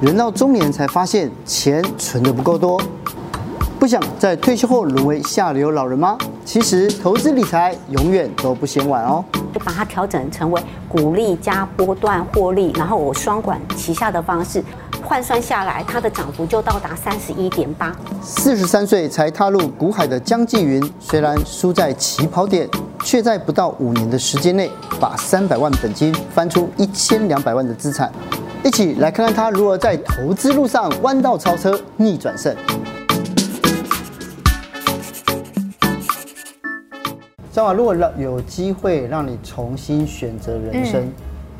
[0.00, 2.80] 人到中年才发现钱存的不够多，
[3.80, 6.16] 不想在退休后沦为下流老人吗？
[6.44, 9.24] 其实投资理财永远都不嫌晚哦。
[9.52, 14.62] 就把它调整成为股利加波段获利，然后我双管齐下的方式，
[15.02, 17.92] 换算下来，它的涨幅就到达三十一点八。
[18.22, 22.68] 四十三岁才踏入股海的江继云，虽然输在起跑点，
[23.02, 28.12] 却在不到五年的时间内，把三百万本金翻出一千两百万的资产。
[28.64, 32.54] 一起来看看他如何在投资路上弯道超车、逆转胜。
[37.52, 41.12] 张华，如果让有机会让你重新选择人生，嗯、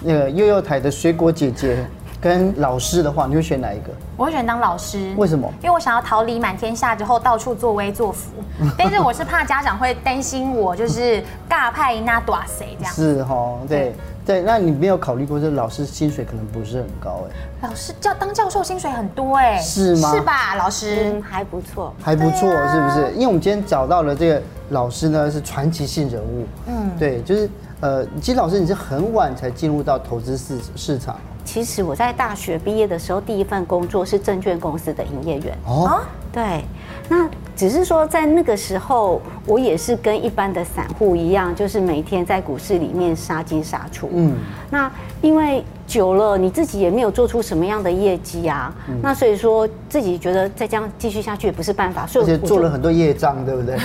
[0.04, 1.84] 那个幼幼台的水果姐姐
[2.20, 3.90] 跟老师的话，你会选哪一个？
[4.16, 5.12] 我会选当老师。
[5.16, 5.48] 为什么？
[5.62, 8.30] 因为我想要逃离满天下之后到处作威作福，
[8.76, 12.92] 但是我是怕家长会担心我就是尬派那多谁这样。
[12.92, 13.94] 是哈，对。
[14.26, 17.66] 对，那你没有考虑过，这老师薪水可能不是很高哎。
[17.66, 20.12] 老师教当教授薪水很多哎，是吗？
[20.12, 21.14] 是吧，老师？
[21.14, 23.14] 嗯，还不错，还不错，啊、是不是？
[23.14, 26.46] 因为我们今天找到了这个老师呢，是传奇性人物。
[26.66, 27.48] 嗯，对，就是
[27.80, 31.16] 呃，其实老师你是很晚才进入到投资市市场。
[31.48, 35.56] 其实我在大学毕业的时候，第一份工作是证券公司的营业员。
[35.64, 35.98] 哦，
[36.30, 36.62] 对，
[37.08, 37.26] 那。
[37.56, 44.08] 只是说，在那个时候，我也是跟一般的散户一样，就是每天在股市里面杀进杀出。
[44.12, 44.36] 嗯，
[44.70, 44.88] 那
[45.20, 48.72] 因为久了，你自己也没有做出什么样的业绩啊。
[48.88, 53.74] 嗯、那所以说，自己觉得再这样继续下去也不是办法，所以而且做了很多业障，对不对？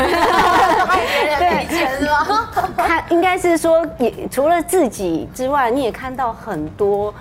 [1.39, 2.47] 对，钱是吗？
[2.77, 7.11] 他应该是说，也除了自己之外，你也看到很多。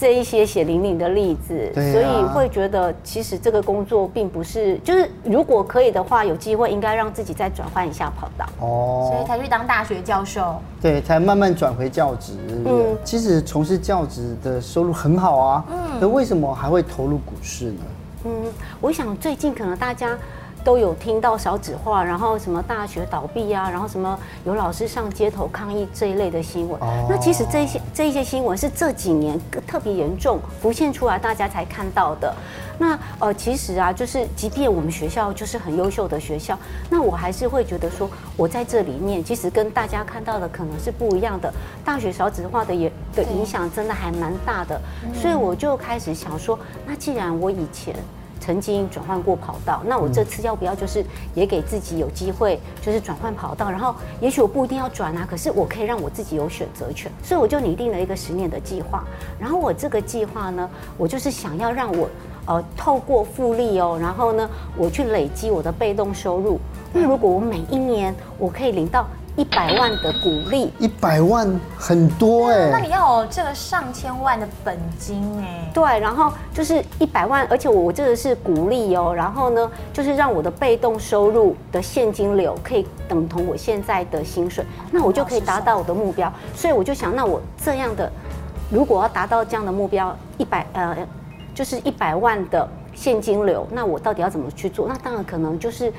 [0.00, 12.32] 这一些血淋淋的例子，所以会觉得其实这个工作并不是，就是如果可以的话，有机会应该让自己再转换一下跑道哦，所以才去当大学教授，对，才慢慢转回教职。
[12.64, 17.82] 嗯，其实从事教职的收入很好啊，嗯，那为什么还会投入股市呢？
[18.24, 18.30] 嗯，
[18.80, 20.16] 我想最近可能大家。
[20.64, 26.80] 都有听到少子化，然后什么大学倒闭啊，然后什么有老师上街头抗议这一类的新闻。
[26.80, 32.34] 哦、那其实这些这一些新闻是这几年特别严重浮现出来，大家才看到的。
[32.78, 41.52] 那呃，其实啊，就是即便我们学校就是很优秀的学校，那我还是会觉得说，我在这里面其实跟大家看到的可能是不一样的。
[41.84, 44.80] 大学少子化的也的影响真的还蛮大的，
[45.14, 47.94] 所以我就开始想说，那既然我以前。
[48.40, 53.70] 曾经转换过跑道，那我这次要不要就是也给自己有机会，就是转换跑道？
[53.70, 59.04] 然后也许我不一定要转啊，可是我可以让我自己有选择权，所以我就拟定了一个十年的计划。
[59.38, 62.08] 然后我这个计划呢，我就是想要让我
[62.46, 66.58] 呃透过复利哦，然后呢我去累积我的被动收入。
[66.92, 69.06] 那如果我每一年我可以领到。
[69.36, 71.48] 一百万的股利，一百万
[71.78, 72.70] 很多哎、欸。
[72.70, 75.70] 那你要有这个上千万的本金哎、欸。
[75.72, 86.30] 对，然后就是一百万，而且我我这个是股利哦，然后呢，就是让我的被动收入的现金流可以等同我现在的薪水，那我就可以达到我的目标。
[86.54, 88.10] 所以我就想，那我这样的，
[88.70, 90.96] 如果要达到这样的目标，一百呃，
[91.54, 94.86] 就是一百万的现金流，那我到底要怎么去做？
[94.88, 95.92] 那当然可能就是。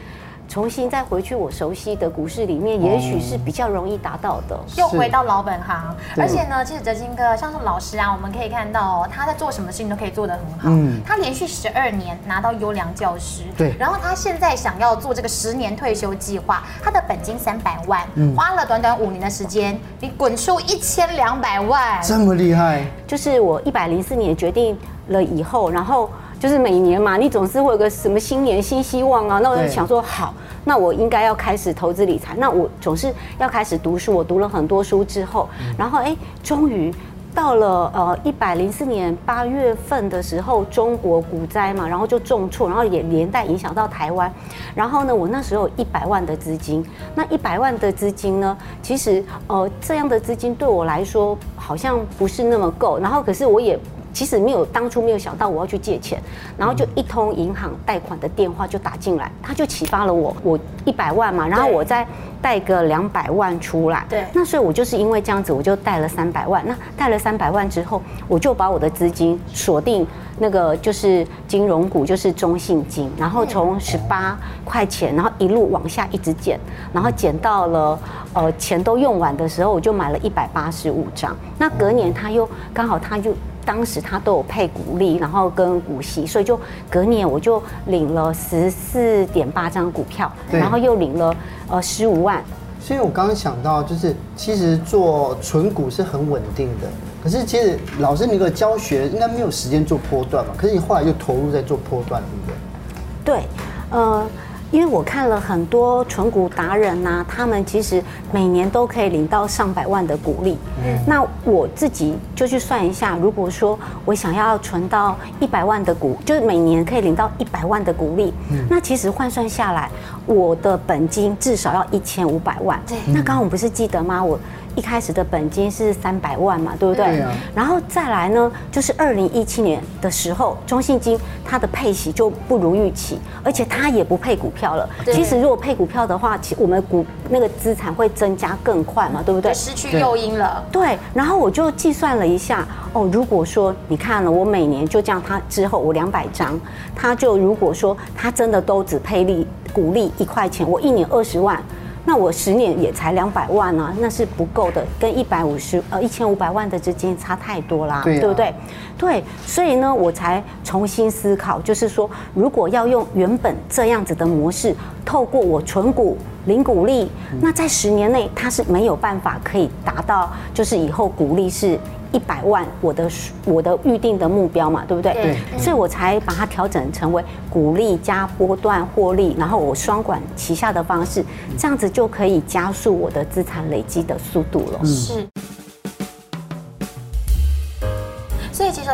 [0.47, 4.59] 重新再回去我熟悉的股市里面，也许是比较容易达到的。
[4.75, 10.69] 又回到老本行，而且呢，其实哲金哥像是老师啊，我们可以看到哦，他在做什么事情都可以做得很好。
[10.69, 13.43] 嗯，他连续十二年拿到优良教师。
[13.57, 13.73] 对。
[13.79, 18.01] 然后他现在想要做这个十年退休计划，他的本金三百万，
[18.35, 22.85] 花了短短五年的时间，你滚出一千两百万，这么厉害。
[23.07, 26.09] 就是我一百零四年决定了以后，然后。
[26.41, 29.37] 就是每年嘛，你总是会有个什么新年新希望啊。
[29.43, 30.33] 那我就想说，好，
[30.65, 32.33] 那我应该要开始投资理财。
[32.35, 34.11] 那我总是要开始读书。
[34.11, 35.47] 我读了很多书之后，
[35.77, 36.91] 然后哎，终于
[37.35, 44.33] 到了呃一百零四年八月份的时候，中国股灾嘛，然后就重挫，然后也连带影响到台湾。
[44.73, 52.97] 然后呢，我那时候一百万的资金，那一百万的资金呢，其实呃这样的资金对我来说好像不是那么够。
[52.97, 53.79] 然后可是我也。
[54.13, 56.21] 其实没有当初没有想到我要去借钱，
[56.57, 62.05] 然后就一通银行贷款的电话就打进来，他就启发了我，我一百万嘛，然后我再
[62.41, 66.63] 贷个两百万出来，对，那所以我就是因为这样子，我就贷了三百万。
[66.65, 70.05] 那贷了三百万之后，我就把我的资金锁定
[70.39, 76.59] 那个就是金融股，就是中信金，然后从十八块钱，然后一路往下一直减，
[76.91, 77.99] 然后减到了
[78.33, 81.35] 呃钱都用完的时候，我就买了一百八十五张。
[81.57, 83.33] 那隔年他又刚好他就。
[83.65, 86.59] 当时他都有配股利，然后跟股息，所以就
[86.89, 91.35] 隔年我就领了十四点八张股票，然后又领了
[91.69, 92.43] 呃十五万。
[92.79, 96.87] 所以我刚刚想到，就是其实做存股是很稳定的，
[97.23, 100.53] 可是其实老师，你个教学应该没有时间做波段嘛？
[100.57, 103.41] 可是你后来又投入在做波段，对不对？
[103.41, 103.47] 对，
[103.91, 104.27] 呃。
[104.71, 108.01] 因为我看了很多存股达人呐、啊，他们其实
[108.31, 110.57] 每年都可以领到上百万的股利。
[110.83, 119.89] 嗯，那我自己就去算一下，如果说我想要存到一百万的股，就是每年可以领到一百万的股利，嗯，那其实换算下来，
[120.25, 122.79] 我的本金至少要一千五百万。
[122.87, 124.23] 对，那刚刚我们不是记得吗？
[124.23, 124.39] 我。
[124.75, 127.05] 一开始的本金是三百万嘛，对不对？
[127.05, 127.31] 对啊。
[127.55, 134.89] 然后再来呢，就是二零一七年的时候，中信金它的配息就不如预期，而且它也不配股票了。
[135.05, 139.53] 其实如果配股票的话，其我们股那个资产会增加更快嘛，对不对？
[139.53, 140.63] 失去诱因了。
[140.71, 140.97] 对。
[141.13, 146.59] 然后我就计算了一下，哦，如果说你看了我每年就这样，它之后我两百张，
[146.95, 151.61] 它就如果说它真的都只配利股利一块钱，我一年二十万。
[152.03, 158.53] 那我十年也才两百万啊，那是不够的，跟一百五十呃一千五百万的之间差太多啦，对，啊、对不对？
[158.97, 164.75] 对，所以呢，我才重新思考，就是说，如果要用原本这样子的模式，
[165.05, 167.09] 透过我存股领股利，
[167.39, 171.79] 那在十年内它是没有办法可以达到，就是以后股利是。
[172.11, 173.09] 一百万，我的
[173.45, 175.13] 我的预定的目标嘛，对不对？
[175.13, 175.37] 对。
[175.57, 181.23] 所以我才把它调整成为股利加波段获利，然后我双管齐下的方式，
[181.57, 184.85] 这样子就可以加速我的资产累积的速度了。
[184.85, 185.27] 是。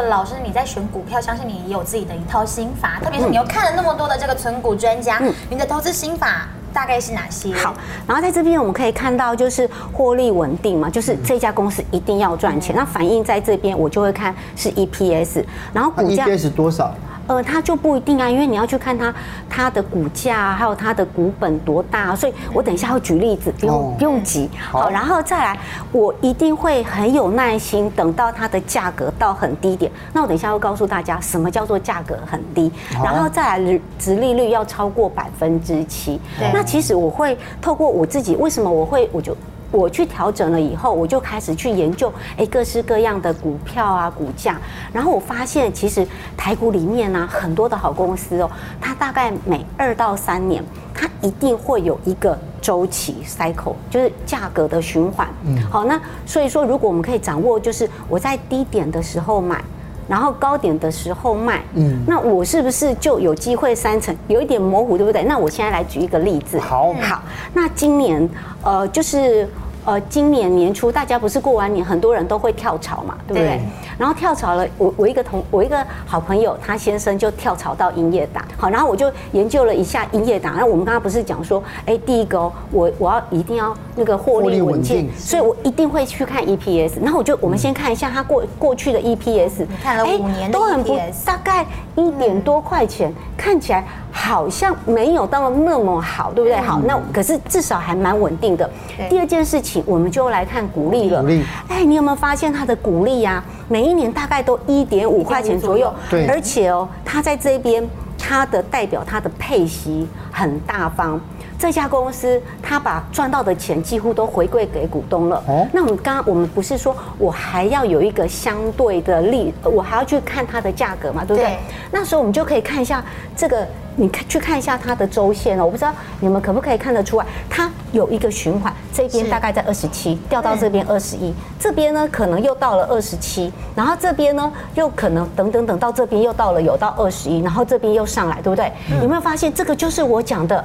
[0.03, 6.47] 老师你在选股票，相信你也有自己的一套心法，特别是你又看了那么多的这个存股专家，你的投资心法。
[6.73, 7.51] 大概是哪些？
[7.55, 7.73] 好，
[8.05, 12.75] 然后在这边我们可以看到，就是获利稳定嘛，就是这家公司一定要赚钱。
[12.75, 16.93] 那反映在这边，我就会看是 EPS，然后股价 EPS 多少？
[17.27, 19.13] 呃，它就不一定啊，因为你要去看它
[19.49, 24.49] 它的股价，还有它的股本多大，所以我等一下会举例子，不用、哦、不用急。
[24.71, 25.59] 好，然后再来，
[25.91, 29.91] 我一定会很有耐心，等到它的价格到很低点。
[30.13, 32.71] 那我等一下会告诉大家什么叫做价格很低，
[33.03, 36.19] 然后再来，值利率要超过百分之七。
[36.53, 39.35] 那其实我会透过我自己，为什么我会我就。
[39.71, 44.57] 我去调整了以后，我就开始去研究，哎，各式各样的股票啊，股价。
[44.93, 48.49] 然后我发现，其实台股里面呢、啊，很多的好公司哦，
[48.79, 55.27] 它大概每二到三年，它一定会有一个周期 cycle，就是价格的循环。
[55.45, 59.61] 嗯，好，那所以说，如果我们可以掌握，就是我在低点的时候买，
[60.07, 64.15] 然后高点的时候卖，嗯，那我是不是就有机会三成？
[64.27, 65.23] 有一点模糊，对不对？
[65.23, 66.59] 那我现在来举一个例子。
[66.59, 67.21] 好，好，
[67.53, 68.29] 那今年，
[68.63, 69.47] 呃，就是。
[69.87, 73.45] 呃，今年年初大家不是过完年，很多人都会跳槽嘛，对不对？
[73.47, 73.61] 对。
[73.97, 78.43] 然后跳槽了，我我一个同我一个好朋友，他先生就跳槽到营业达。
[78.57, 80.49] 好，然后我就研究了一下营业达。
[80.57, 87.01] 那我们刚刚不是讲说，哎，第一个哦，我我要一定要那个获利稳健，所以我一定会去看 EPS。
[87.01, 93.85] 然后我就我们先看一下他过过去的 EPS，你看了五年都很不大概一点多块钱，看起来。
[94.11, 96.59] 好像没有到那么好，对不对？
[96.59, 98.69] 好，那可是至少还蛮稳定的。
[99.09, 101.23] 第二件事情，我们就来看股利了。
[101.67, 103.43] 哎，你有没有发现它的股利呀？
[103.67, 105.93] 每一年大概都一点五块钱左右。
[106.09, 107.87] 对，而且哦，它在这边，
[108.17, 111.19] 它的代表它的配息很大方。
[111.57, 115.43] 这家公司，他把赚到的钱几乎都回馈给股东了。
[115.47, 121.57] 哦，那我们刚刚我们不是说我还要有一个相对的利，我还要去看它的价格嘛，对不对？
[121.91, 123.03] 那时候我们就可以看一下
[123.35, 123.65] 这个。
[123.99, 138.71] 你看，去看一下它的周线哦，我不知道你们可不可以看得出来，它有一个循环，这边大概在二十七，掉到这边二十一，这边呢可能又到了二十七，然后这边呢又可能等等等到这边又到了有到二十一，然后这边又上来，对不对？
[138.91, 140.63] 嗯、有没有发现这个就是我讲的，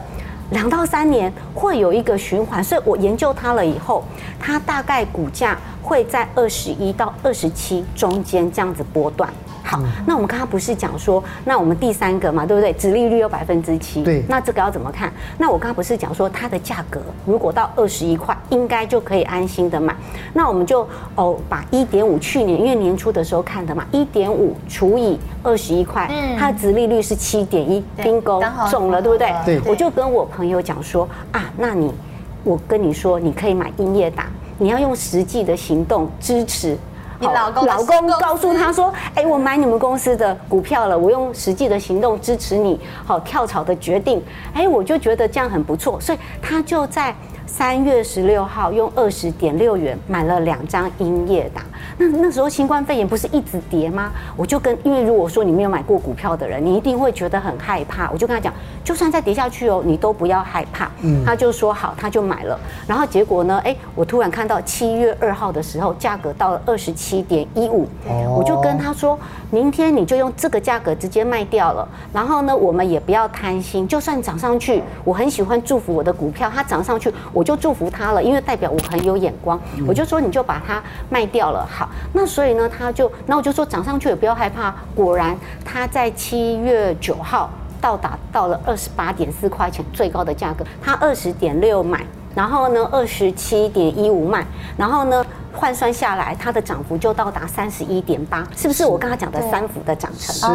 [0.51, 4.05] 两到三年会有一个循环，所以我研究它了以后，
[4.39, 9.29] 它大概股价会在二十一到二十七中间这样子波段。
[9.65, 12.73] 好，那我们刚刚不是讲说，那我们第三个嘛，对不对？
[12.73, 15.11] 殖利率有百分之七，对，那这个要怎么看？
[15.39, 19.95] 那我刚刚不是讲说，它的价格如果到二十一块，应该就可以安心的买。
[20.35, 29.33] 那我们就哦，把一点五去年因为年初的时候看的嘛，一点五除以二十一块，嗯，它的殖利率是七点一，bingo 中了，对不对？
[29.45, 31.95] 对，我就跟我朋友讲说啊，那你，
[32.43, 34.27] 我跟你说，你可以买英业达，
[34.63, 36.79] 你要用实际的行动支持。
[37.19, 44.23] 你老公老公告诉他说：“哎，我买你们公司的股票了，我用实际的行动支持你，好跳槽的决定。
[44.55, 47.15] 哎，我就觉得这样很不错，所以他就在
[47.53, 51.61] 三月十六号用二十点六元买了两张英业达。
[51.99, 54.11] 那那时候新冠肺炎不是一直跌吗？
[54.39, 58.11] 我就跟，因为如果说你没有买过股票的人，你一定会觉得很害怕。
[58.11, 60.91] 我就跟他讲，就算再跌下去哦，你都不要害怕。
[61.03, 62.59] 嗯，他就说好，他就买了。
[62.87, 63.61] 然后结果呢？
[63.67, 67.87] 哎，我突然看到七月二号的时候，价格到了二十七点一五，
[68.35, 69.19] 我就跟他说，
[69.51, 71.87] 明天你就用这个价格直接卖掉了。
[72.15, 79.61] 然后呢，我们也不要贪心，就算涨上去，我很喜欢祝福我的股票，它涨上去我就祝福他了，因为代表我很有眼光。
[79.87, 81.89] 我就说你就把它卖掉了，好。
[82.13, 84.75] 那所以呢，他就，那我就说涨上去也不要害怕。
[84.95, 94.47] 果然，他在七月九号到达到了二十八点四块钱最高的价格，他二十点六买，然后呢二十七点一五卖，
[94.77, 100.35] 然后呢换算下来，它的涨幅就到达三十一点八，是不是我刚刚讲的三幅的涨成？
[100.35, 100.47] 是，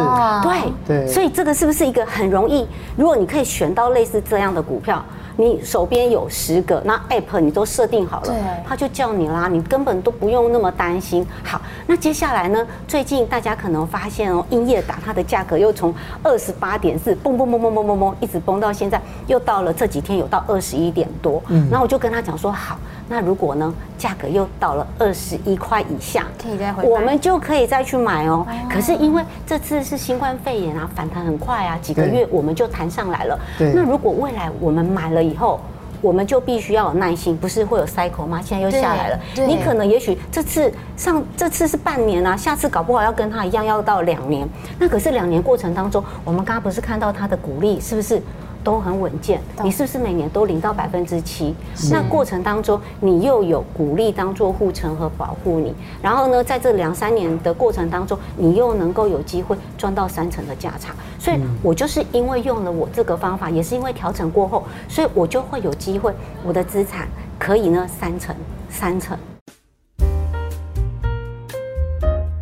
[0.42, 1.08] 对对。
[1.08, 2.66] 所以这个是不是一个很容易？
[2.96, 5.02] 如果你可以选到类似这样的股票。
[5.40, 8.34] 你手边有十个，那 app 你都设定好了，
[8.66, 11.24] 他就叫你啦，你根本都不用那么担心。
[11.44, 12.66] 好，那接下来呢？
[12.88, 21.40] 最近大家可能发现哦，英业达它的价格又从二十八点四蹦蹦蹦蹦蹦蹦蹦一直蹦到现在，又到了这几天有到二十一点多。
[21.46, 22.76] 嗯，然后我就跟他讲说，好，
[23.08, 28.46] 那如果呢，价格又到了二十一块以下，可以再回，我们就可以再去买哦。
[28.70, 33.38] 可是因为这次是新冠肺炎啊，反弹很快啊，几个月我们就弹上来了。
[33.58, 35.60] 那如果未来我们买了以后，
[36.00, 38.40] 我们就必须要有耐心，不是会有 cycle 吗？
[38.40, 44.48] 现在又下来了，你可能也许这次上这次是半年啊，下次搞不好要跟他一样要到两年。
[44.78, 48.22] 那可是两年过程当中，我们刚刚不是看到他的鼓励是不是
[48.68, 49.40] 都很稳健？
[49.62, 51.54] 你是不是每年都领到百分之七？
[51.90, 60.94] 那过程当中你又有鼓励当做护城和保护你，然后呢，在这两三年的过程当中，你又能够有机会赚到三成的价差。
[61.18, 66.12] 所以我就是因为用了我这个方法，也是因为调整过后，所以我就会有机会，
[66.44, 67.08] 我的资产
[67.38, 68.36] 可以呢三成
[68.68, 69.16] 三成。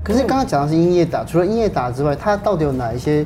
[0.02, 3.24] 可是刚刚讲的是音乐打，除了音乐打之外，它到底有哪一些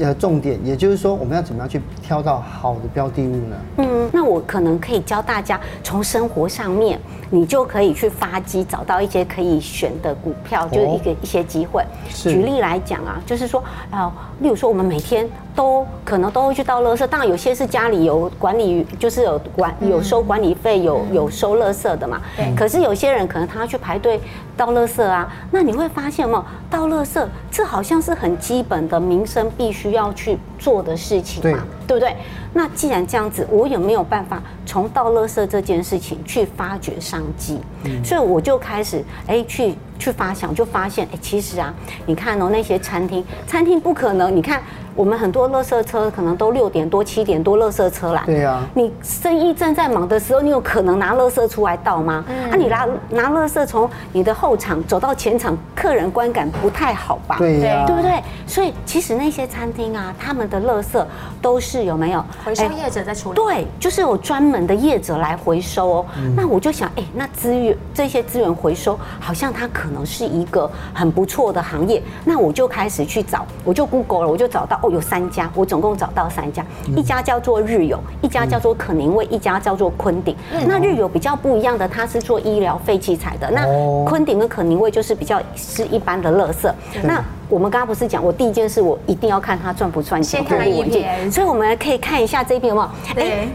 [0.00, 0.58] 呃重点？
[0.64, 1.80] 也就是说，我们要怎么样去
[2.10, 3.56] 挑到好的标的物呢？
[3.76, 6.98] 嗯，那我可能可以教大家从生活上面。
[7.32, 11.80] 你就可以去发机，找到一些可以选的股票，就是一个一些机会。
[12.12, 13.62] 举例来讲啊，就是说，
[13.92, 15.24] 呃，例如说，我们每天
[15.54, 22.20] 都可能都会去倒垃圾，当然有些是家里有管理，就是有管有收管理费，有有收垃圾的嘛。
[22.36, 22.52] 对。
[22.56, 24.20] 可是有些人可能他要去排队
[24.56, 32.14] 倒垃圾啊，那你会发现嘛，倒垃圾这好像是很基本的民生必须要去做的事情嘛，对不对？
[32.52, 37.58] 那既然这样子，我有没有办法从倒垃圾这件事情去发掘商机？
[37.84, 41.74] 嗯，所以我就开始哎去去发想，就发现哎，其实啊，
[42.06, 44.62] 你看哦，那些餐厅，餐厅不可能，你看。
[45.00, 48.22] 我们很多垃圾车可能都六点多七点多垃圾车来。
[48.26, 48.60] 对呀。
[48.74, 52.22] 你生意正在忙的时候，你有可能拿垃圾出来倒吗？
[52.28, 52.50] 嗯。
[52.50, 57.36] 啊，你拿拿垃圾从你的后场走到前场，客人观感不太好吧？
[57.38, 57.86] 对呀。
[57.86, 58.22] 对不对？
[58.46, 61.02] 所以其实那些餐厅啊，他们的垃圾
[61.40, 63.36] 都是有没有回收业者在处理？
[63.36, 66.06] 对，就是有专门的业者来回收哦。
[66.36, 72.02] 那我就想，哎，那资源这些资源回收，好像它可能是一个很不错的行业。
[72.22, 74.78] 那我就开始去找，我就 Google 了，我就找到。
[74.82, 76.64] 哦，有三家，我总共找到三家，
[76.96, 80.36] 一家叫做日友，一家叫做可宁味，一家叫做坤鼎。
[80.66, 83.50] 那日友比较不一样的，它是做医疗废器材的。
[83.50, 83.64] 那
[84.04, 86.72] 坤鼎跟可宁味就是比较是一般的垃圾。
[87.02, 91.32] 那我们刚刚不是讲，我第一件事我一定要看它赚不赚钱，先看 EPS。
[91.32, 93.22] 所以我们可以看一下这边有没有？
[93.22, 93.48] 哎。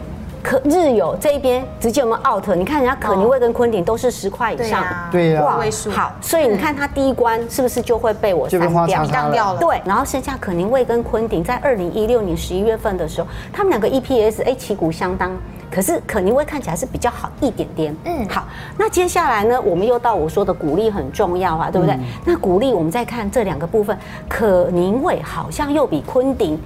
[0.45, 2.47] 可日有这一边直接有没有 out？
[2.55, 5.59] 你看人家可宁味跟昆鼎都是十块以上，对呀，啊，
[5.91, 9.03] 好，所以你看它第一关是不是就会被我删掉？
[9.07, 9.59] 当掉了。
[9.59, 15.35] 对，然后剩下可宁味跟昆鼎在二零一六年十一月份的时候，他们两个 EPS 哎旗鼓相当。
[15.71, 18.45] 可是可宁味看起来是比较好一点点，嗯，好，
[18.77, 21.95] 那接下来呢，我们又到我说的鼓励很重要啊，对不对？
[21.95, 23.97] 嗯、那鼓励我们再看这两个部分，
[24.29, 26.57] 可宁味好像又比昆鼎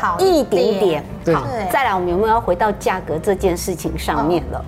[0.00, 0.78] 好一点。
[0.78, 1.04] 点，
[1.34, 4.58] 好，再来我们有没有要回到价格这件事情上面了？
[4.58, 4.64] 哦、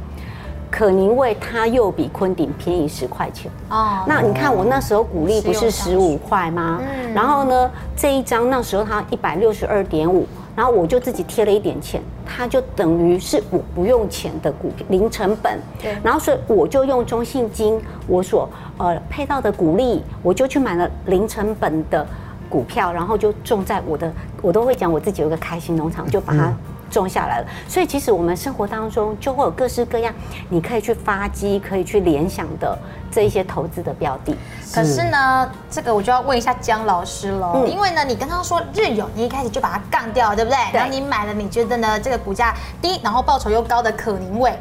[0.71, 3.51] 可宁味它又比昆鼎便宜十块钱。
[3.71, 6.81] 哦，那你看我那时候鼓励不是十五块吗？
[6.81, 10.27] 嗯，然后呢，这一张那时候它一百六十二点五。
[10.57, 15.59] 然后我就自己贴了一点钱，它就等于是我不用钱的股零成本。
[15.81, 15.97] 对。
[16.03, 22.07] 然后所以我就用中信金我所呃配到的股利，我就去买了零成本的
[22.49, 26.53] 股票，然后就种在我的，我都会讲我自己有个开心农场，就把它
[26.91, 27.47] 种下来了。
[27.69, 30.13] 所以其实我们生活当中就会有各式各样，
[30.49, 32.77] 你可以去发机，可以去联想的。
[33.13, 34.33] 这一些投资的标的，
[34.73, 40.57] 可是呢，这个我就要问一下姜老师喽，嗯、因为呢，你跟他说日友，你一开始就把它杠掉了，对不对？
[40.71, 40.79] 对。
[40.79, 41.99] 然后你买了，你觉得呢？
[41.99, 44.57] 这个股价低，然后报酬又高的可宁味，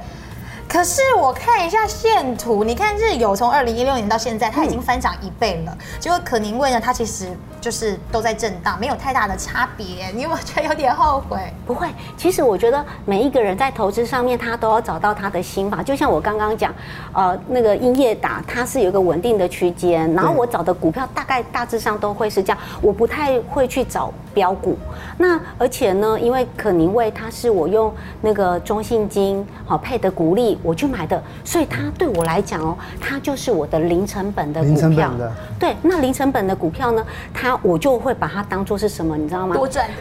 [0.71, 5.75] 可是我看一下线图，你看日有从二零一六年到现在，它已经翻涨一倍了。
[5.99, 10.09] 结果可宁味呢，它其实就是都在震荡，没有太大的差别。
[10.13, 11.39] 你有没有觉得有点后悔？
[11.65, 15.81] 不会，其实我觉得每一个人在投资上面，他都要找到他的心法。
[15.81, 16.71] 就像我刚刚讲，
[17.13, 24.77] 呃，那个英业达，它是有一个稳定的区间，然后我找的股票大概大致上都会是这样，我不太会去找标股。
[25.17, 30.58] 那而且呢，因为可宁味它是我用那个中信金好配的股利。
[30.61, 34.73] 我去买的，所以它对我来讲哦，它就是我的零成本的股票。
[34.73, 35.31] 零成本的。
[35.59, 39.55] 对，那零成本的股票呢，它我就会把它当做是什么，你知道吗？
[39.55, 39.93] 多赚的。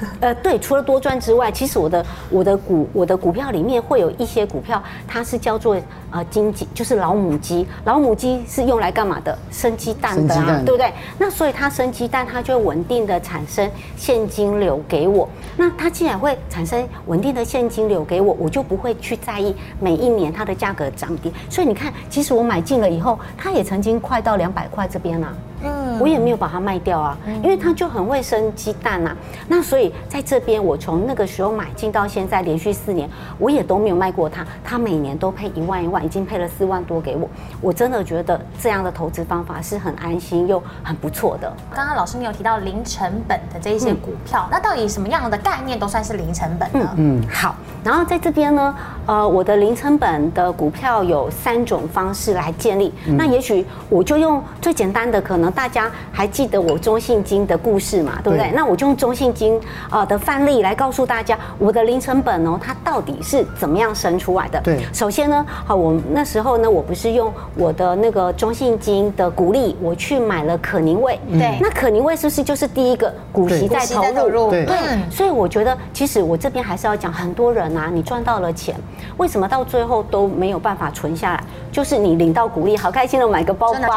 [0.20, 5.76] 呃，对，除了多赚之外，其实我的我的股我的股票里面会有一些股票，它是叫做
[6.10, 7.66] 呃金鸡，就是老母鸡。
[7.84, 9.36] 老母鸡是用来干嘛的？
[9.50, 10.92] 生鸡蛋的啊，对不对？
[11.18, 15.28] 那所以它生鸡蛋，它就会稳定的产生现金流给我。
[15.56, 21.32] 那它既然会产生稳定的现金流给我，我就不会去在意每一年它的价格涨跌。
[21.48, 25.28] 所以你看，其实我买进了以后，它也曾经快到两百块这边了。
[25.66, 29.16] 嗯，我也没有把它卖掉啊，因为它就很会生鸡蛋呐。
[29.48, 33.08] 那所以在这边，我从那个时候买进到现在，连续四年，
[33.38, 34.46] 我也都没有卖过它。
[34.62, 37.28] 它每年都配一万一万，已经配了四万多给我。
[37.60, 41.52] 我真的觉得这样的投资方法是很安心又很不错的。
[41.74, 46.90] 刚刚老师你有提到零成本的这一些股票，那到底什么样的概念都算是零成本呢？
[46.96, 47.54] 嗯，好。
[47.82, 48.74] 然后在这边呢，
[49.06, 52.92] 呃，我的零成本的股票有三种方式来建立。
[53.06, 55.46] 那也许我就用最简单的可能。
[55.56, 58.20] 大家还记得我中信金的故事嘛？
[58.22, 58.50] 对不对？
[58.50, 59.58] 对，那我就用中信金
[59.88, 64.60] 啊的范例来告诉大家，我的零成本哦，它到底是怎么样生出来的？
[64.60, 71.18] 对，首先呢，好，我那时候呢，我不是用我的那个中信金的股利，我去买了可宁味。
[71.30, 74.50] 对，那可宁味是不是就是第一个股息在投入？
[74.50, 74.76] 对，对，
[75.10, 78.76] 所以我觉得，其实我这边还是要讲，很多人啊，你赚到了钱，
[79.16, 81.42] 为什么到最后都没有办法存下来？
[81.72, 83.88] 就是你领到股利，好开心的买个包包，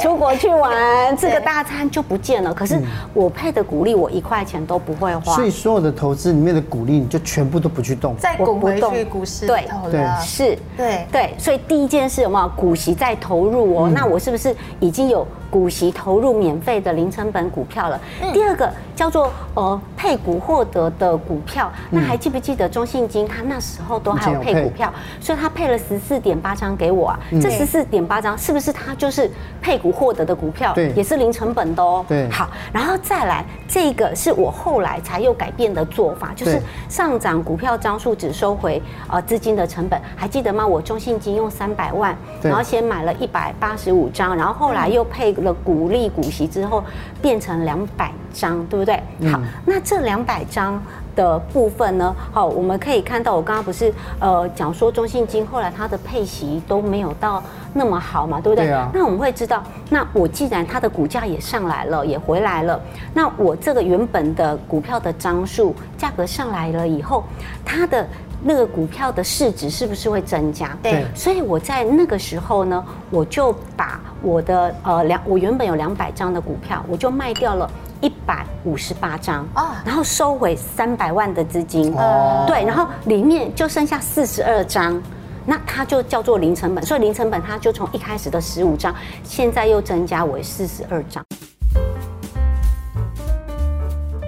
[0.00, 0.69] 出国去玩。
[1.16, 2.52] 这个大餐就不见了。
[2.52, 2.80] 可是
[3.14, 5.34] 我配的鼓励，我一块钱都不会花。
[5.34, 11.34] 所以所有的投资里面的鼓励，你就全部都不去动，再滚回去股市对对是，对对。
[11.38, 13.90] 所以第一件事有没有股息再投入哦？
[13.92, 15.26] 那我是不是已经有？
[15.50, 18.00] 股息投入免费的零成本股票了。
[18.32, 23.26] 第二个叫做呃配股获得的股票，那还记不记得中信金？
[23.26, 27.18] 他那时候都还有配股票，所以他配了十四点八张给我啊。
[27.42, 29.28] 这十四点八张是不是他就是
[29.60, 30.72] 配股获得的股票？
[30.72, 32.04] 对，也是零成本的哦。
[32.06, 40.64] 对，好，然后再来这个是我后来才又改变的做法，就是上涨股票张数只收回呃资金的成本，还记得吗？
[40.64, 45.34] 我中信金用三百万，然后先买了一百八十五张，然后后来又配。
[45.42, 46.82] 了股利股息之后
[47.20, 49.00] 变成两百张，对不对？
[49.30, 50.82] 好，那这两百张
[51.14, 52.14] 的部分呢？
[52.32, 58.66] 好，我们可以看到，我刚刚不是呃讲说中信金后来它的配息都没有到那么好嘛，对不对？
[58.66, 58.90] 对啊。
[58.94, 62.80] 那我们会知道，那我既然它的股价也上来了，也回来了，
[63.12, 67.24] 那我这个原本的股票的张数价格上来了以后，
[67.64, 68.06] 它的。
[68.42, 70.76] 那个股票的市值是不是会增加？
[70.82, 85.00] 对，所以我在那个时候呢，我就把我的呃两，我原本有两百张的股票，我就卖掉了一百五十八张啊，然后收回三百万的资金哦，对，然后里面就剩下四十二张，
[85.44, 91.24] 那它就叫做零成本，所以零成本它就从一开始的十五张，现在又增加为四十二张。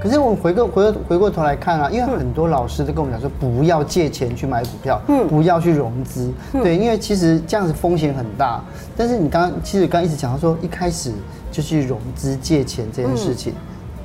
[0.02, 8.60] 可是我们回过回过回过头来看啊，因为很多老师都跟我们讲说，不要借钱去买股票，嗯，不要去融资，对，因为其实这样子风险很大。
[8.96, 11.12] 但是你刚刚其实刚刚一直讲到说，一开始
[11.52, 13.54] 就去融资借钱这件事情。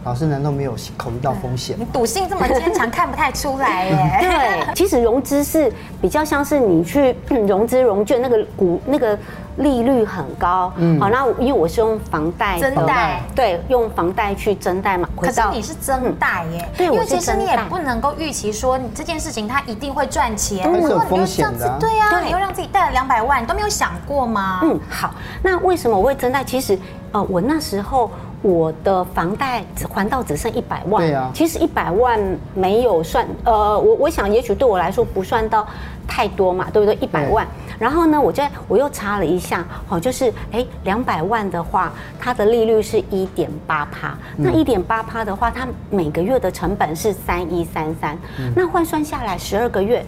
[0.04, 1.76] 老师难道没有考虑到风险？
[1.78, 4.18] 你赌性这么坚强，看不太出来耶。
[4.22, 5.70] 对，其实融资是
[6.02, 9.18] 比较像是你去融资融券，那个股那个
[9.58, 10.72] 利率很高。
[10.78, 15.08] 嗯，好，那因为我是用房贷增贷，对，用房贷去增贷嘛。
[15.20, 21.78] 可是你是增贷耶，对，因为其实你也不能够预期说你这件事情它一定会赚钱，都是有风险的。
[21.80, 24.62] 对呀，你又让自己贷了两百万，你都没有想过吗？
[24.64, 26.44] 嗯，好，那为什么我会增贷？
[26.44, 26.78] 其实
[27.12, 28.10] 呃，我那时候。
[28.44, 32.20] 我的房贷只还到只剩一百万，对啊，其实一百万
[32.54, 35.68] 没有算，呃，我我想也许对我来说不算到
[36.08, 36.96] 太多嘛，对不对？
[37.02, 37.46] 一百万，
[37.80, 48.18] 然后呢，我在我又查了一下，好，就是哎，两百万的话，它的利率是一点八趴，那一点八趴的话，它每个月的成本是三一三三，
[48.56, 50.06] 那换算下来十二个月，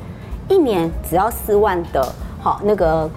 [0.47, 3.09] 一年只要四万的，好那个。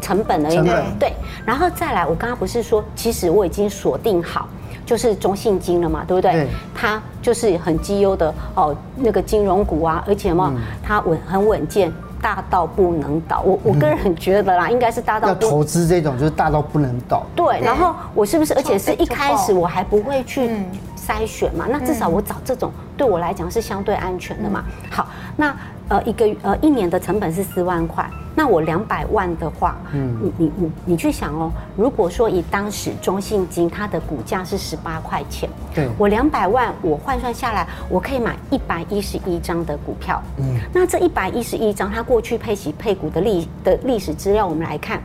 [0.00, 1.12] 成本的一个对，
[1.44, 4.48] 然后再来，我刚刚不是说，其实我已经锁定好，
[4.86, 6.32] 就是中信金了嘛，对不对？
[6.32, 13.40] 对，它就是很绩优的哦，那个金融股啊，而且嘛，它稳很稳健，大到不能倒。
[13.42, 17.24] 我我个人觉得啦，应该是大到要投资这种就是大到不能倒。
[17.34, 18.54] 对，然后我是不是？
[18.54, 20.50] 而且是一开始我还不会去
[20.96, 24.64] 筛选嘛，那至少我找这种对我来讲是相对安全的嘛。
[24.90, 25.54] 好，那。
[25.88, 45.02] 呃，一个呃一年的成本是四万块，那我两百万的话，嗯，你你你你去想哦，如果说以当时中信金它的股价是十八块钱，对，我两百万我换算下来，我可以买一百一十一张的股票，嗯，那这一百一十一张它过去配息配股的历的历史资料，我们来看。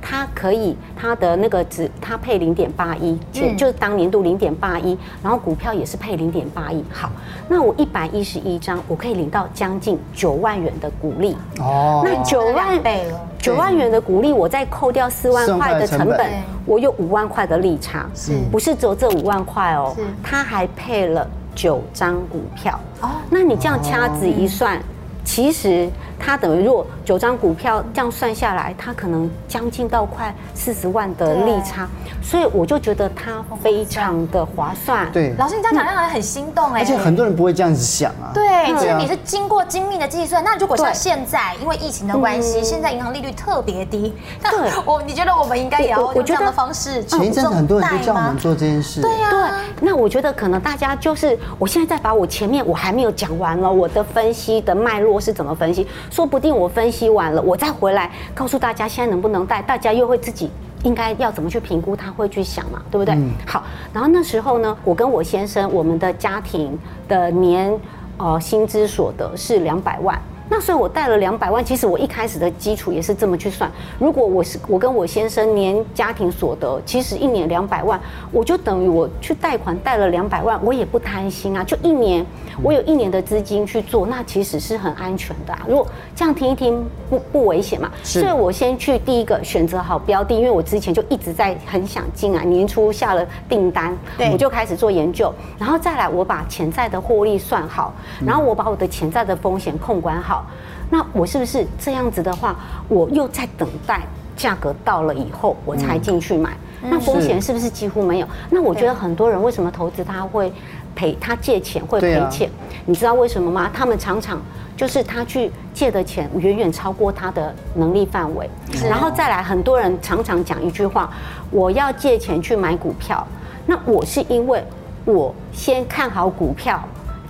[0.00, 6.82] 它可以，它的那个值，它配零点八一，就就是当年度零点八一，然后股票也是配零点八一。
[6.92, 7.10] 好，
[7.48, 11.36] 那我一百一十一张，我可以领到将近九万元的股利。
[11.60, 16.30] 哦，那九万倍了，九万元的股利，我再扣掉四万块的成本，
[16.64, 18.08] 我有五万块的利差。
[18.14, 22.78] 是，不是只有这五万块哦，它还配了九张股票。
[23.00, 24.80] 哦，那你这样掐指一算。
[25.24, 31.88] 其实它等于如果九张股票这样算下来，它可能将近到快四十万的利差，
[32.22, 35.10] 所以我就觉得它非常的划算。
[35.12, 36.80] 对，老师你这样讲让人很心动哎。
[36.80, 38.30] 而且很多人不会这样子想啊。
[38.32, 40.42] 对，其实你是经过精密的计算。
[40.42, 47.04] 那如果像现在，因为疫情的关系，现在银行利率特别低，那，我你觉得我们应该也要用这样的方式？
[47.04, 49.00] 前一阵子很多人就叫我们做这件事。
[49.02, 49.30] 对呀。
[49.30, 49.40] 对，
[49.80, 55.18] 那我觉得可能大家就是，我现在在把我前面我还没有讲完了，我的分析的脉络。
[55.18, 55.84] 是怎么分析？
[56.10, 60.50] 说不定我分析完了，我再回来告诉大家现在能不能带，大家又会自己
[60.84, 63.14] 应该要怎么去评估，他会去想嘛，对不对？
[63.14, 67.78] 嗯、好，然后那时候呢，我跟我先生，我们的家庭的年
[68.16, 70.20] 呃薪资所得是两百万。
[70.58, 71.64] 那所以，我贷了两百万。
[71.64, 73.70] 其实我一开始的基础也是这么去算。
[73.96, 78.00] 如果我是我跟我先生年家庭所得，其实一年两百万，
[78.32, 81.62] 我就等于我去贷款贷了两百万，我也不贪心啊。
[81.62, 82.26] 就一年，
[82.60, 85.60] 我有一年的资金去做，那其实是很安全的啊。
[85.68, 87.88] 如果这样听一听，不不危险嘛？
[88.02, 93.96] 所以我先去第一个选择好标的，因为我之前就一直在很想进啊，年初下了订单，
[94.32, 97.94] 我就开始做研究，然后再来我把潜在的获利算好，
[98.26, 100.44] 然后我把我的潜在的风险控管好。
[100.90, 102.56] 那我是不是这样子的话，
[102.88, 104.00] 我又在等待
[104.36, 106.50] 价格到了以后，我才进去买？
[106.82, 108.28] 嗯、那风险是不是几乎没有？
[108.50, 110.52] 那我觉得很多人为什么投资他会
[110.94, 112.48] 赔，他借钱会赔钱？
[112.48, 112.52] 啊、
[112.86, 113.70] 你知道为什么吗？
[113.74, 114.40] 他们常常
[114.76, 118.48] 就是他去借的钱远远超过他的能力范围，
[118.88, 121.10] 然后再来，很多人常常讲一句话：
[121.50, 123.26] 我要借钱去买股票。
[123.66, 124.64] 那我是因为
[125.04, 126.82] 我先看好股票。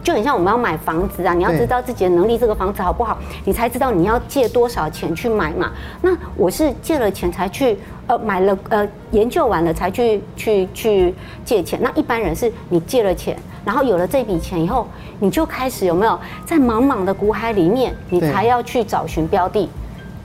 [0.09, 5.71] 就很像我们要买房子啊，你要知道自己的能力，这个房子好不好，你才知道你要借多少钱去买嘛。
[6.01, 11.79] 那我是借了钱才去，呃，买了，呃，研究完了才去去去借钱。
[11.83, 14.88] 那一般人是你借了钱，然后有了这笔钱以后，
[15.21, 19.68] 你就开始有没有在茫茫的股海里面，你才要去找寻标的。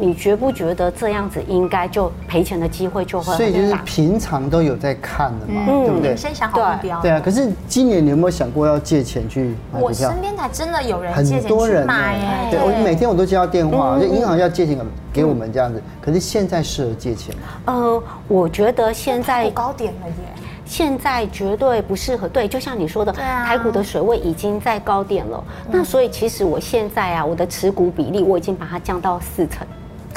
[0.06, 3.38] 你觉不觉得这样子应该就赔钱的机会就会很大？
[3.38, 6.18] 所以就是平常都有在看的嘛，嗯、对不对？
[6.18, 7.00] 先想好目标。
[7.00, 10.10] 对啊，可是今年你有没有想过要借钱去买股票？
[10.10, 12.52] 我身边才真的有人借钱去买，很多人买。
[12.52, 14.78] 对，我每天我都接到电话，就银行要借钱
[15.13, 15.82] 给我们这样子。
[16.02, 17.42] 可是现在适合借钱吗？
[17.74, 20.13] 呃，我觉得现在高点了耶。
[20.66, 22.28] 现在绝对不适合。
[22.28, 25.42] 对，就像你说的，台股的水位已经在高点了。
[25.72, 29.66] 那所以其实我现在啊，我的持股比例我已经把它降到四成。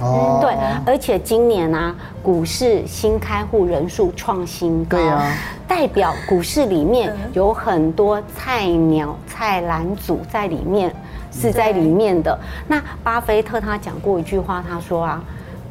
[0.00, 0.54] 哦，对，
[0.84, 5.32] 而且今年啊，股市新开户人数创新高，对啊，
[5.66, 10.94] 代表股市里面有很多菜鸟、菜篮族在里面，
[11.32, 12.38] 是在里面的。
[12.68, 15.22] 那巴菲特他讲过一句话，他说啊，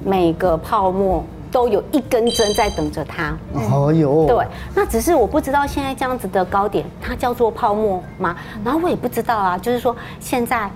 [0.03, 3.38] 每个泡沫都有一根针在等着他。
[3.53, 8.35] 哦哟，对，那只是我不知道现在这样子的高点，它叫做泡沫吗？
[8.63, 10.67] 然后我也不知道啊，就是说现在。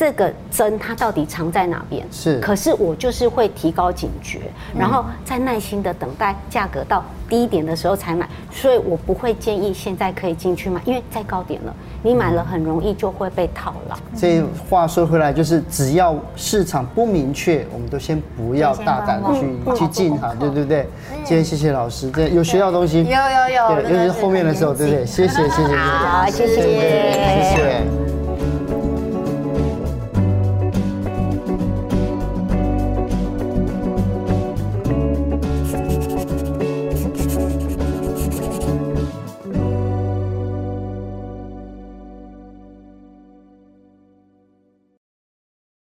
[0.00, 2.06] 这个针它到底藏在哪边？
[2.10, 4.40] 是，可是我就是会提高警觉，
[4.74, 13.96] 然后再耐心的等待价格到低点的时候才买，所以我不会建议现在可以进去买，因为再高点了，你买了很容易就会被套牢。
[14.16, 20.88] 所以话说回来，就是只要市场不明确，我们都先不要大胆的去去进哈，对对对。
[21.26, 25.04] 今天谢谢老师，这有学到东西，有有有，对，尤其是后面的时候，对不对？
[25.04, 27.99] 谢谢谢谢谢谢，好，谢谢谢谢。